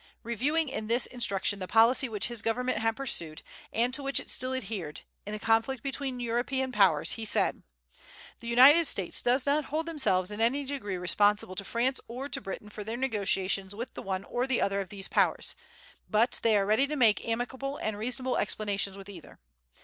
Reviewing 0.23 0.67
in 0.67 0.87
this 0.87 1.05
instruction 1.05 1.59
the 1.59 1.67
policy 1.67 2.09
which 2.09 2.25
his 2.25 2.41
government 2.41 2.79
had 2.79 2.95
pursued, 2.95 3.43
and 3.71 3.93
to 3.93 4.01
which 4.01 4.19
it 4.19 4.31
still 4.31 4.51
adhered, 4.51 5.01
in 5.27 5.33
the 5.33 5.37
conflict 5.37 5.83
between 5.83 6.17
the 6.17 6.23
European 6.23 6.71
powers, 6.71 7.11
he 7.11 7.23
said: 7.23 7.61
"The 8.39 8.47
United 8.47 8.87
States 8.87 9.21
do 9.21 9.37
not 9.45 9.65
hold 9.65 9.85
themselves 9.85 10.31
in 10.31 10.41
any 10.41 10.65
degree 10.65 10.97
responsible 10.97 11.53
to 11.53 11.63
France 11.63 11.99
or 12.07 12.27
to 12.29 12.41
Britain 12.41 12.71
for 12.71 12.83
their 12.83 12.97
negotiations 12.97 13.75
with 13.75 13.93
the 13.93 14.01
one 14.01 14.23
or 14.23 14.47
the 14.47 14.59
other 14.59 14.81
of 14.81 14.89
these 14.89 15.07
powers; 15.07 15.53
but 16.09 16.39
they 16.41 16.57
are 16.57 16.65
ready 16.65 16.87
to 16.87 16.95
make 16.95 17.27
amicable 17.27 17.77
and 17.77 17.95
reasonable 17.99 18.37
explanations 18.39 18.97
with 18.97 19.07
either.... 19.07 19.37